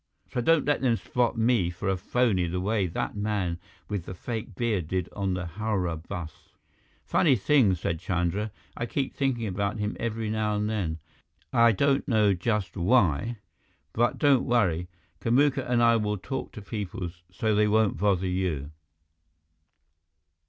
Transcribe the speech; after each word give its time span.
So 0.33 0.41
don't 0.41 0.65
let 0.65 0.81
them 0.81 0.95
spot 0.95 1.37
me 1.37 1.69
for 1.69 1.87
a 1.87 1.95
phony 1.95 2.47
the 2.47 2.59
way 2.59 2.87
that 2.87 3.15
man 3.15 3.59
with 3.87 4.05
the 4.05 4.15
fake 4.15 4.55
beard 4.55 4.87
did 4.87 5.07
on 5.15 5.35
the 5.35 5.45
Howrah 5.45 5.97
bus." 5.97 6.53
"Funny 7.05 7.35
thing," 7.35 7.75
said 7.75 7.99
Chandra, 7.99 8.49
"I 8.75 8.87
keep 8.87 9.13
thinking 9.13 9.45
about 9.45 9.77
him 9.77 9.95
every 9.99 10.31
now 10.31 10.55
and 10.55 10.67
then, 10.67 10.97
I 11.53 11.71
don't 11.71 12.07
know 12.07 12.33
just 12.33 12.75
why. 12.75 13.37
But 13.93 14.17
don't 14.17 14.43
worry. 14.43 14.87
Kamuka 15.19 15.69
and 15.69 15.83
I 15.83 15.97
will 15.97 16.17
talk 16.17 16.51
to 16.53 16.63
people 16.63 17.11
so 17.31 17.53
they 17.53 17.67
won't 17.67 17.97
bother 17.97 18.25
you." 18.25 18.71